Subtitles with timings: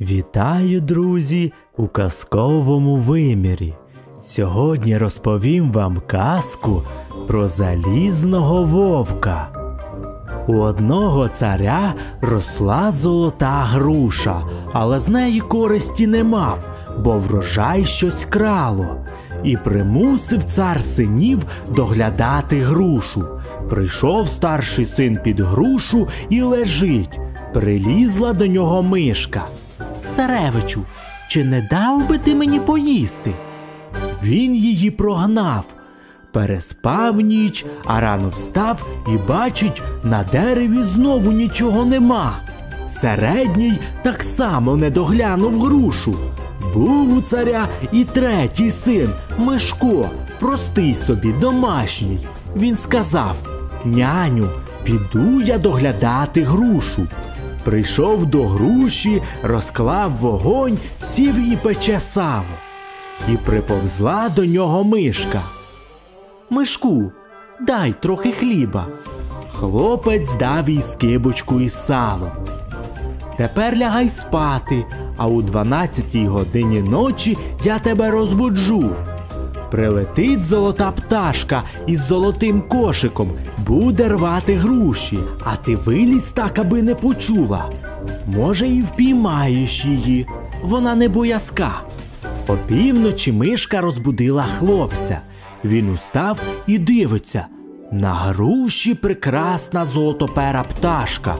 [0.00, 3.74] Вітаю, друзі, у казковому вимірі.
[4.26, 6.82] Сьогодні розповім вам казку
[7.26, 9.48] про залізного вовка.
[10.48, 14.42] У одного царя росла золота груша,
[14.72, 16.66] але з неї користі не мав,
[16.98, 19.04] бо врожай щось крало.
[19.44, 21.44] І примусив цар синів
[21.74, 23.24] доглядати грушу.
[23.70, 27.20] Прийшов старший син під грушу і лежить.
[27.52, 29.44] Прилізла до нього мишка.
[30.18, 30.82] Царевичу,
[31.28, 33.32] чи не дав би ти мені поїсти?
[34.22, 35.64] Він її прогнав.
[36.32, 42.32] Переспав ніч, а рано встав і бачить, на дереві знову нічого нема.
[42.90, 46.14] Середній так само не доглянув грушу.
[46.74, 50.10] Був у царя і третій син Мишко,
[50.40, 52.18] простий собі, домашній.
[52.56, 53.36] Він сказав:
[53.84, 54.48] Няню,
[54.84, 57.06] піду я доглядати грушу.
[57.68, 62.44] Прийшов до груші, розклав вогонь, сів і пече сало.
[63.32, 65.42] І приповзла до нього мишка.
[66.50, 67.12] Мишку,
[67.60, 68.86] дай трохи хліба.
[69.52, 72.32] Хлопець дав їй скибочку із салом.
[73.36, 74.84] Тепер лягай спати,
[75.16, 78.90] а у дванадцятій годині ночі я тебе розбуджу.
[79.70, 83.30] Прилетить золота пташка із золотим кошиком,
[83.66, 87.70] буде рвати груші, а ти вилізь так, аби не почула.
[88.26, 90.26] Може, і впіймаєш її,
[90.62, 91.70] вона не боязка.
[92.46, 95.20] Опівночі мишка розбудила хлопця.
[95.64, 97.46] Він устав і дивиться.
[97.92, 101.36] На груші прекрасна золотопера пташка.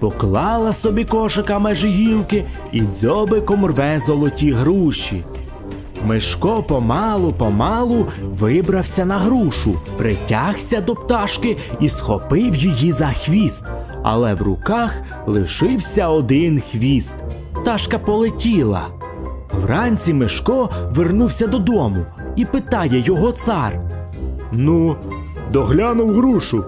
[0.00, 5.24] Поклала собі кошика межі гілки і дзьобиком рве золоті груші.
[6.06, 13.64] Мишко помалу, помалу вибрався на грушу, притягся до пташки і схопив її за хвіст,
[14.02, 14.94] але в руках
[15.26, 17.16] лишився один хвіст.
[17.54, 18.86] Пташка полетіла.
[19.52, 22.06] Вранці Мишко вернувся додому
[22.36, 23.80] і питає його цар.
[24.52, 24.96] Ну,
[25.52, 26.64] доглянув грушу.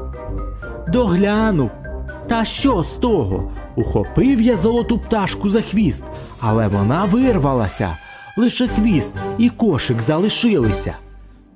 [0.88, 1.70] Доглянув.
[2.28, 3.50] Та що з того?
[3.76, 6.04] Ухопив я золоту пташку за хвіст,
[6.40, 7.96] але вона вирвалася.
[8.36, 10.96] Лише хвіст і кошик залишилися.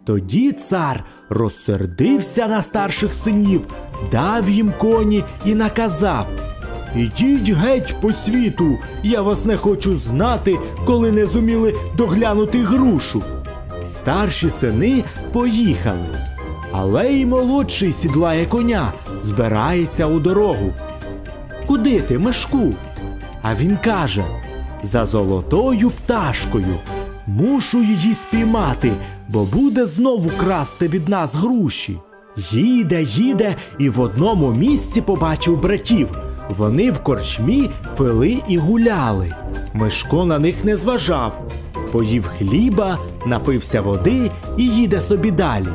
[0.04, 3.66] Тоді цар розсердився на старших синів,
[4.12, 6.26] дав їм коні і наказав
[6.96, 13.22] Ідіть геть по світу, я вас не хочу знати, коли не зуміли доглянути грушу.
[13.88, 16.18] Старші сини поїхали,
[16.72, 18.92] але й молодший сідлає коня,
[19.22, 20.72] збирається у дорогу.
[21.66, 22.74] Куди ти, Мишку?
[23.42, 24.24] А він каже
[24.86, 26.74] за золотою пташкою.
[27.26, 28.92] Мушу її спіймати,
[29.28, 31.98] бо буде знову красти від нас груші.
[32.36, 36.08] Їде, їде і в одному місці побачив братів.
[36.48, 39.34] Вони в корчмі пили і гуляли.
[39.72, 41.40] Мишко на них не зважав.
[41.92, 45.68] Поїв хліба, напився води і їде собі далі.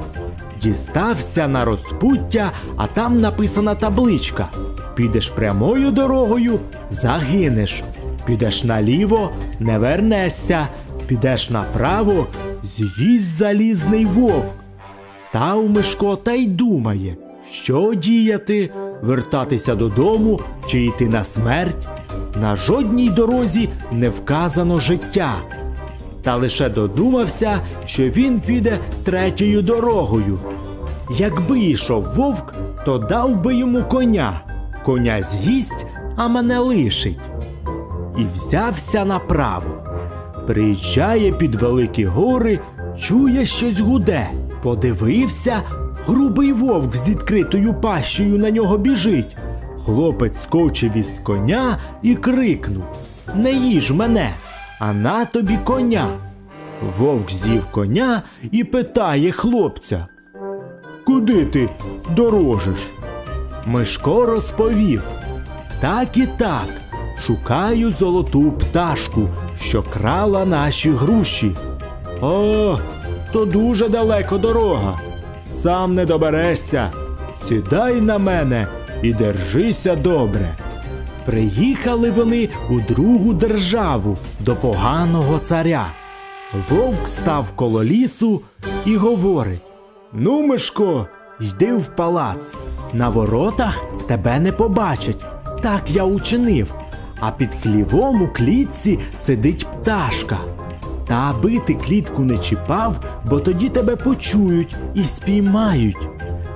[0.61, 4.49] Дістався на розпуття, а там написана табличка:
[4.95, 7.83] Підеш прямою дорогою, загинеш.
[8.31, 10.67] Підеш наліво, не вернешся,
[11.07, 12.27] підеш направо,
[12.63, 14.53] з'їсть залізний вовк.
[15.23, 17.15] Став Мишко та й думає,
[17.51, 18.69] що діяти,
[19.01, 21.87] вертатися додому чи йти на смерть.
[22.41, 25.35] На жодній дорозі не вказано життя.
[26.23, 30.39] Та лише додумався, що він піде третьою дорогою.
[31.17, 32.53] Якби йшов вовк,
[32.85, 34.41] то дав би йому коня.
[34.85, 37.19] Коня з'їсть, а мене лишить
[38.17, 39.83] і взявся направо.
[40.47, 42.59] Приїжджає під великі гори,
[42.99, 44.29] чує щось гуде.
[44.63, 45.61] Подивився,
[46.07, 49.37] грубий вовк з відкритою пащею на нього біжить.
[49.85, 52.83] Хлопець скочив із коня і крикнув
[53.35, 54.33] Не їж мене,
[54.79, 56.07] а на тобі коня.
[56.97, 60.07] Вовк з'їв коня і питає хлопця
[61.05, 61.69] Куди ти
[62.15, 62.79] дорожиш?
[63.65, 65.03] Мишко розповів
[65.79, 66.67] Так і так.
[67.25, 69.27] Шукаю золоту пташку,
[69.59, 71.51] що крала наші груші.
[72.21, 72.77] О,
[73.31, 74.99] то дуже далеко дорога.
[75.53, 76.91] Сам не доберешся.
[77.47, 78.67] Сідай на мене
[79.01, 80.55] і держися добре.
[81.25, 85.85] Приїхали вони у другу державу до поганого царя.
[86.69, 88.41] Вовк став коло лісу
[88.85, 89.61] і говорить:
[90.13, 91.07] Ну, Мишко,
[91.39, 92.51] йди в палац.
[92.93, 95.25] На воротах тебе не побачать.
[95.61, 96.80] Так я учинив
[97.21, 100.37] а під хлівом у клітці сидить пташка.
[101.07, 106.09] Та аби ти клітку не чіпав, бо тоді тебе почують і спіймають.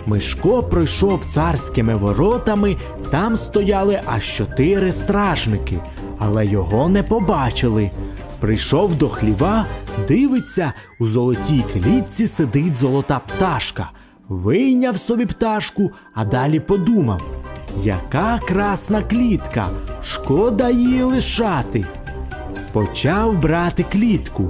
[0.06, 2.78] Мишко пройшов царськими воротами,
[3.12, 5.80] там стояли аж чотири стражники.
[6.20, 7.92] але його не побачили.
[8.40, 9.66] Прийшов до хліва,
[10.08, 13.92] дивиться, у золотій клітці сидить золота пташка.
[14.30, 17.22] Вийняв собі пташку, а далі подумав:
[17.84, 19.66] яка красна клітка,
[20.04, 21.86] шкода її лишати.
[22.72, 24.50] Почав брати клітку.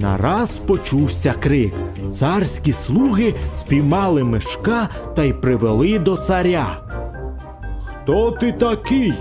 [0.00, 1.74] Нараз почувся крик.
[2.14, 6.78] Царські слуги спіймали мишка та й привели до царя.
[7.84, 9.14] Хто ти такий?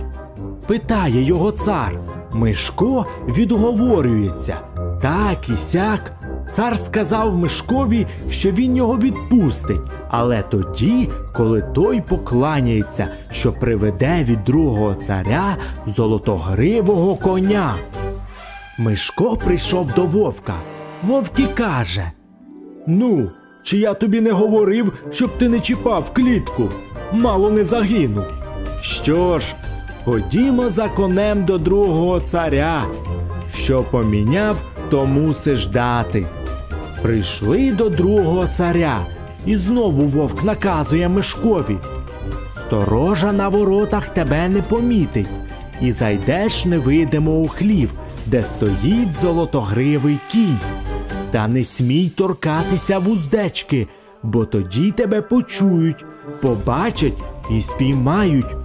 [0.68, 2.00] питає його цар.
[2.34, 4.58] Мишко відговорюється.
[5.02, 6.12] Так і сяк.
[6.50, 14.44] Цар сказав Мишкові, що він його відпустить, але тоді, коли той покланяється, що приведе від
[14.44, 17.76] другого царя золотогривого коня.
[18.78, 20.54] Мишко прийшов до вовка.
[21.04, 22.12] Вовк і каже:
[22.88, 23.30] Ну,
[23.64, 26.70] чи я тобі не говорив, щоб ти не чіпав клітку?
[27.12, 28.26] Мало не загинув.
[28.82, 29.46] Що ж,
[30.06, 32.86] ходімо за конем до другого царя.
[33.54, 34.58] Що поміняв,
[34.90, 36.26] то мусиш дати.
[37.02, 39.00] Прийшли до другого царя,
[39.46, 41.78] і знову вовк наказує Мишкові.
[42.56, 45.28] Сторожа на воротах тебе не помітить,
[45.82, 47.94] і зайдеш невидимо у хлів,
[48.26, 50.60] де стоїть золотогривий кінь.
[51.32, 53.88] Та не смій торкатися вуздечки,
[54.24, 56.06] бо тоді тебе почують,
[56.42, 57.14] побачать
[57.52, 58.65] і спіймають.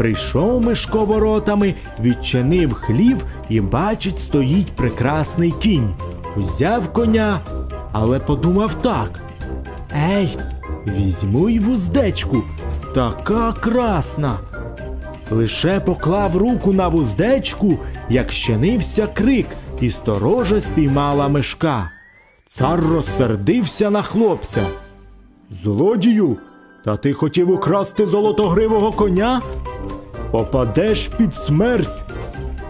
[0.00, 5.94] Прийшов Мишко воротами, відчинив хлів і бачить, стоїть прекрасний кінь.
[6.36, 7.40] Взяв коня,
[7.92, 9.20] але подумав так.
[9.96, 10.38] Ей,
[10.86, 12.42] візьму й вуздечку,
[12.94, 14.38] така красна.
[15.30, 19.46] Лише поклав руку на вуздечку, як щинився крик,
[19.80, 21.90] і сторожа спіймала мишка.
[22.48, 24.66] Цар розсердився на хлопця.
[25.50, 26.36] Злодію,
[26.84, 29.40] та ти хотів украсти золотогривого коня?
[30.30, 32.04] Попадеш під смерть.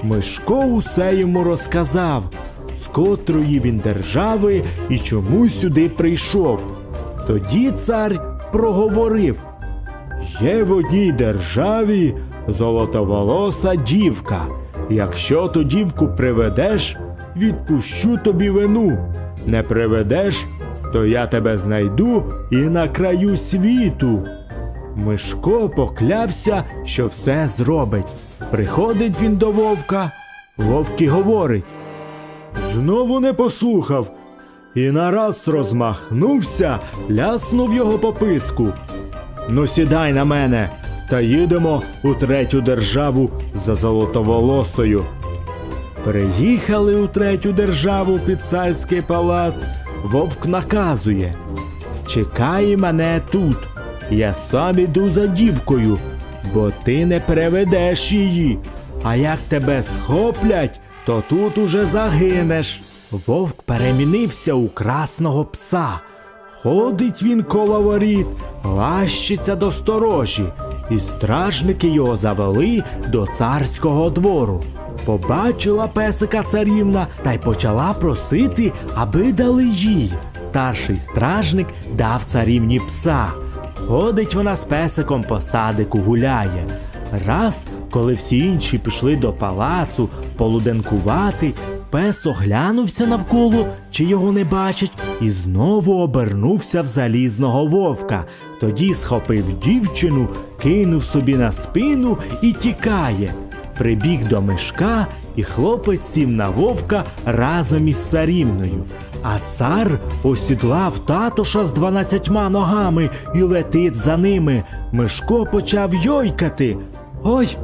[0.03, 2.23] Мишко усе йому розказав,
[2.79, 6.61] з котрої він держави і чому сюди прийшов.
[7.27, 9.43] Тоді цар проговорив:
[10.41, 12.15] Є в одній державі
[12.49, 14.47] золотоволоса дівка.
[14.91, 16.97] Якщо ту дівку приведеш,
[17.37, 18.99] відпущу тобі вину.
[19.47, 20.47] Не приведеш,
[20.93, 24.27] то я тебе знайду і на краю світу.
[25.07, 28.07] Мишко поклявся, що все зробить.
[28.51, 30.13] Приходить він до вовка,
[30.57, 31.65] вовк і говорить.
[32.71, 34.11] Знову не послухав.
[34.75, 36.79] І нараз розмахнувся,
[37.11, 38.67] ляснув його по писку.
[39.49, 40.71] Ну, сідай на мене,
[41.11, 45.05] та їдемо у третю державу за золотоволосою.
[46.05, 49.65] Приїхали у третю державу під царський палац.
[50.05, 51.35] Вовк наказує.
[52.07, 53.57] Чекай мене тут.
[54.11, 55.99] Я сам іду за дівкою,
[56.55, 58.59] бо ти не переведеш її.
[59.03, 62.81] А як тебе схоплять, то тут уже загинеш.
[63.27, 66.01] Вовк перемінився у красного пса.
[66.63, 68.27] Ходить він коло воріт,
[68.65, 70.45] лащиться до сторожі,
[70.91, 74.63] і стражники його завели до царського двору.
[75.05, 80.13] Побачила песика царівна та й почала просити, аби дали їй.
[80.47, 83.29] Старший стражник дав царівні пса.
[83.87, 86.67] Ходить вона з песиком по садику гуляє.
[87.27, 91.53] Раз, коли всі інші пішли до палацу полуденкувати,
[91.91, 98.25] пес оглянувся навколо, чи його не бачать, і знову обернувся в залізного вовка.
[98.61, 100.29] Тоді схопив дівчину,
[100.63, 103.35] кинув собі на спину і тікає.
[103.79, 105.07] Прибіг до мишка,
[105.37, 108.85] і хлопець сів на вовка разом із царівною.
[109.23, 114.65] А цар осідлав татуша з дванадцятьма ногами і летить за ними.
[114.93, 116.77] Мишко почав йойкати.
[117.25, 117.57] Ой,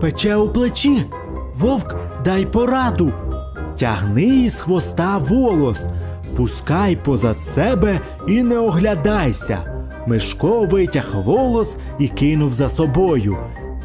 [0.00, 1.04] пече у плечі.
[1.58, 3.12] Вовк, дай пораду.
[3.78, 5.84] Тягни із хвоста волос,
[6.36, 9.58] пускай позад себе і не оглядайся.
[10.06, 13.36] Мишко витяг волос і кинув за собою.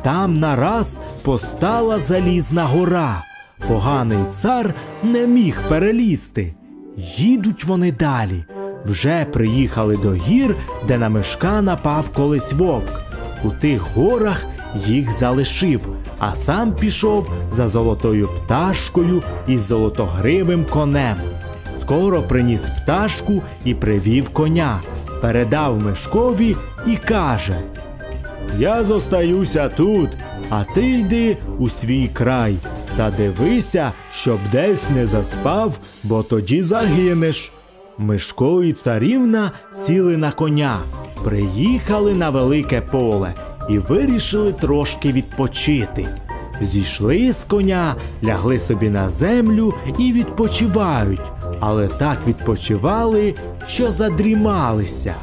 [0.01, 3.23] Там нараз постала залізна гора.
[3.67, 6.55] Поганий цар не міг перелізти.
[6.97, 8.43] Їдуть вони далі.
[8.85, 10.55] Вже приїхали до гір,
[10.87, 13.01] де на мишка напав колись вовк.
[13.43, 14.45] У тих горах
[14.85, 15.87] їх залишив,
[16.19, 21.15] а сам пішов за золотою пташкою і золотогривим конем.
[21.81, 24.81] Скоро приніс пташку і привів коня,
[25.21, 26.55] передав мишкові
[26.87, 27.55] і каже:
[28.57, 30.09] Я зостаюся тут,
[30.49, 32.55] а ти йди у свій край.
[33.01, 37.51] Та дивися, щоб десь не заспав, бо тоді загинеш.
[37.97, 40.79] Мишко і царівна сіли на коня,
[41.23, 43.33] приїхали на велике поле
[43.69, 46.07] і вирішили трошки відпочити.
[46.61, 53.35] Зійшли з коня, лягли собі на землю і відпочивають, але так відпочивали,
[53.67, 55.15] що задрімалися.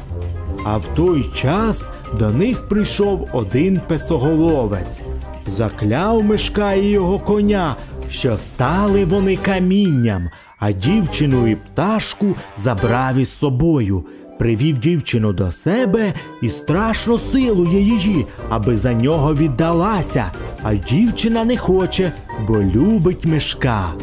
[0.63, 5.01] А в той час до них прийшов один песоголовець,
[5.49, 7.75] закляв мишка і його коня,
[8.09, 10.29] що стали вони камінням,
[10.59, 14.05] а дівчину і пташку забрав із собою.
[14.39, 20.31] Привів дівчину до себе і страшно силує її, аби за нього віддалася,
[20.63, 22.11] а дівчина не хоче,
[22.47, 23.93] бо любить мишка.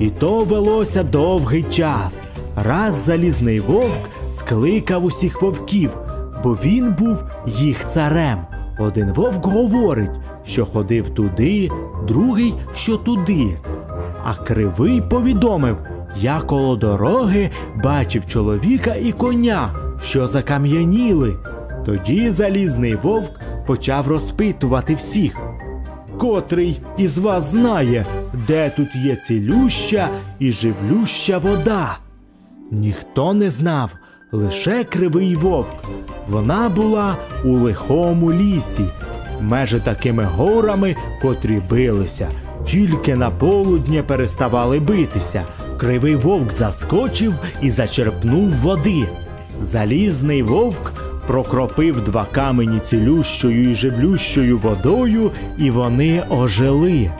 [0.00, 2.18] І то велося довгий час.
[2.56, 5.90] Раз залізний вовк скликав усіх вовків,
[6.44, 8.38] бо він був їх царем.
[8.78, 10.10] Один вовк говорить,
[10.44, 11.70] що ходив туди,
[12.08, 13.58] другий, що туди.
[14.24, 15.76] А кривий повідомив,
[16.20, 17.50] я коло дороги
[17.84, 19.70] бачив чоловіка і коня,
[20.04, 21.34] що закам'яніли.
[21.84, 25.36] Тоді залізний вовк почав розпитувати всіх.
[26.18, 28.06] Котрий із вас знає,
[28.46, 30.08] де тут є цілюща
[30.38, 31.98] і живлюща вода?
[32.70, 33.90] Ніхто не знав,
[34.32, 35.74] лише кривий вовк.
[36.28, 38.84] Вона була у лихому лісі,
[39.42, 42.28] межі такими горами, котрі билися,
[42.66, 45.42] тільки на полудня переставали битися.
[45.78, 49.08] Кривий вовк заскочив і зачерпнув води.
[49.62, 50.92] Залізний вовк
[51.26, 57.10] прокропив два камені цілющою і живлющою водою, і вони ожили.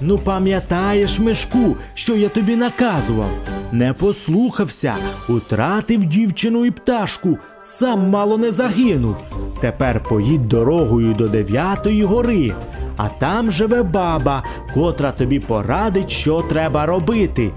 [0.00, 3.30] Ну, пам'ятаєш, Мишку, що я тобі наказував?
[3.72, 4.94] Не послухався,
[5.28, 9.16] утратив дівчину і пташку, сам мало не загинув.
[9.60, 12.52] Тепер поїдь дорогою до дев'ятої гори,
[12.96, 14.44] а там живе баба,
[14.74, 17.50] котра тобі порадить, що треба робити.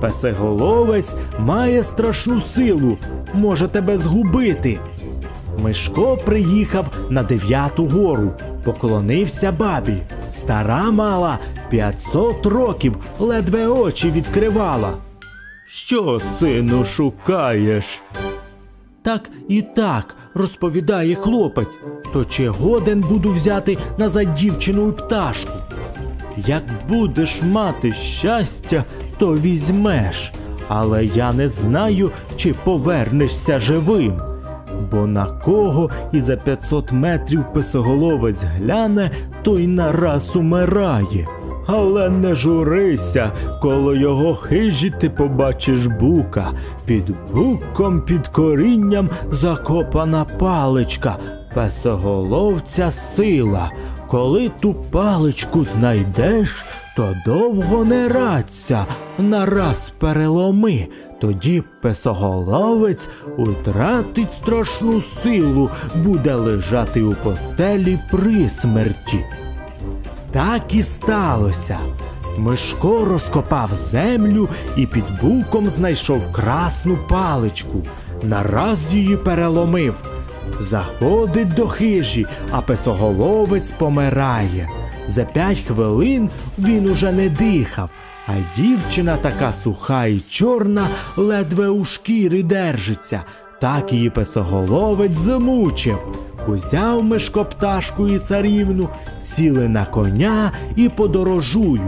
[0.00, 2.98] Песеголовець має страшну силу,
[3.34, 4.80] може тебе згубити.
[5.62, 8.30] Мишко приїхав на дев'яту гору,
[8.64, 9.96] поклонився бабі.
[10.34, 11.38] Стара мала
[11.70, 15.07] 500 років, ледве очі відкривала.
[15.70, 18.02] Що, сину, шукаєш?
[19.02, 21.78] Так і так, розповідає хлопець,
[22.12, 25.52] то чи годен буду взяти назад дівчину і пташку?
[26.36, 28.84] Як будеш мати щастя,
[29.18, 30.32] то візьмеш,
[30.68, 34.20] але я не знаю, чи повернешся живим.
[34.90, 39.10] Бо на кого і за 500 метрів писоголовець гляне,
[39.42, 41.37] той нараз умирає.
[41.70, 43.32] Але не журися,
[43.62, 46.52] коло його хижі ти побачиш бука.
[46.86, 51.16] Під буком, під корінням закопана паличка,
[51.54, 53.70] песоголовця сила.
[54.10, 56.64] Коли ту паличку знайдеш,
[56.96, 58.86] то довго не радься,
[59.18, 60.86] нараз переломи,
[61.20, 69.24] тоді песоголовець утратить страшну силу, буде лежати у постелі при смерті.
[70.32, 71.78] Так і сталося.
[72.38, 77.82] Мишко розкопав землю і під буком знайшов красну паличку,
[78.22, 79.94] нараз її переломив.
[80.60, 84.68] Заходить до хижі, а песоголовець помирає.
[85.08, 87.90] За п'ять хвилин він уже не дихав,
[88.26, 93.22] а дівчина така суха і чорна, ледве у шкірі держиться.
[93.60, 95.98] Так її песоголовець замучив.
[96.48, 98.88] Узяв Мишко пташку і царівну,
[99.22, 101.82] сіли на коня і подорожують.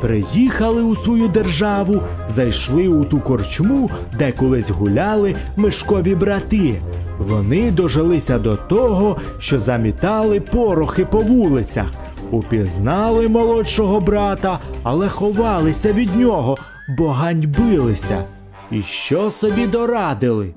[0.00, 6.74] Приїхали у свою державу, зайшли у ту корчму, де колись гуляли мишкові брати.
[7.18, 11.86] Вони дожилися до того, що замітали порохи по вулицях,
[12.30, 16.58] упізнали молодшого брата, але ховалися від нього,
[16.98, 18.24] бо ганьбилися.
[18.70, 20.54] І що собі дорадили?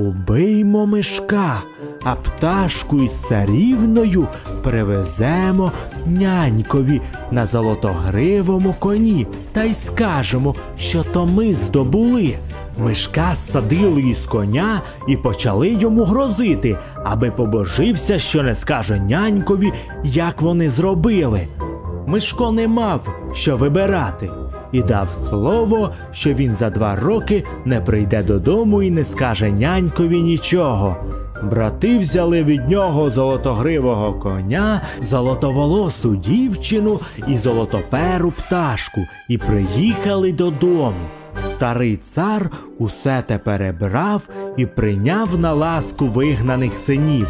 [0.00, 1.62] Убиймо мишка,
[2.04, 4.28] а пташку із царівною
[4.62, 5.72] привеземо
[6.06, 12.34] нянькові на золотогривому коні та й скажемо, що то ми здобули.
[12.78, 19.72] Мишка садили із коня і почали йому грозити, аби побожився, що не скаже нянькові,
[20.04, 21.48] як вони зробили.
[22.06, 23.00] Мишко не мав
[23.34, 24.30] що вибирати
[24.72, 30.22] і дав слово, що він за два роки не прийде додому і не скаже нянькові
[30.22, 30.96] нічого.
[31.42, 40.92] Брати взяли від нього золотогривого коня, золотоволосу дівчину і золотоперу пташку і приїхали додому.
[41.50, 47.28] Старий цар усе те перебрав і прийняв на ласку вигнаних синів.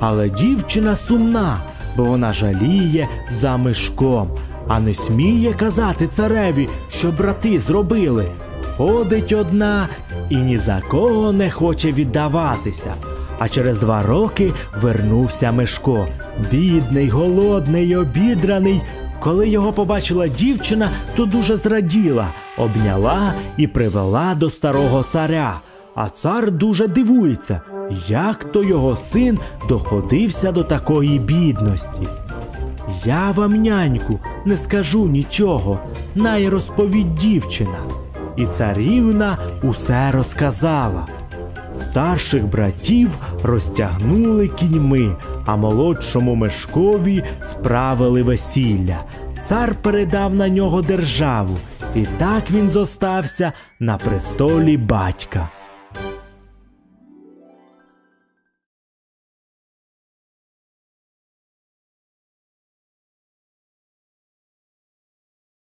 [0.00, 1.56] Але дівчина сумна,
[1.96, 4.28] бо вона жаліє за мишком,
[4.68, 8.26] а не сміє казати цареві, що брати зробили.
[8.76, 9.88] Ходить одна
[10.30, 12.94] і ні за кого не хоче віддаватися.
[13.38, 16.06] А через два роки вернувся Мишко,
[16.50, 18.82] бідний, голодний, обідраний,
[19.20, 22.26] Коли його побачила дівчина, то дуже зраділа,
[22.58, 25.60] обняла і привела до старого царя.
[25.94, 27.60] А цар дуже дивується,
[28.08, 32.06] як то його син доходився до такої бідності.
[33.04, 35.80] Я вам, няньку, не скажу нічого,
[36.14, 37.78] най розповідь дівчина.
[38.36, 41.06] І царівна усе розказала.
[41.82, 43.10] Старших братів
[43.42, 48.98] розтягнули кіньми, а молодшому мешкові справили весілля.
[49.40, 51.56] Цар передав на нього державу,
[51.94, 55.48] і так він зостався на престолі батька.